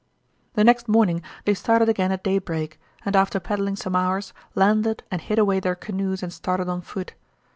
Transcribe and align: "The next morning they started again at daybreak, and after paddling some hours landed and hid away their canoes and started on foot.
"The 0.55 0.63
next 0.63 0.87
morning 0.89 1.21
they 1.45 1.53
started 1.53 1.87
again 1.87 2.11
at 2.11 2.23
daybreak, 2.23 2.79
and 3.05 3.15
after 3.15 3.39
paddling 3.39 3.75
some 3.75 3.95
hours 3.95 4.33
landed 4.55 5.03
and 5.11 5.21
hid 5.21 5.37
away 5.37 5.59
their 5.59 5.75
canoes 5.75 6.23
and 6.23 6.33
started 6.33 6.67
on 6.67 6.81
foot. 6.81 7.13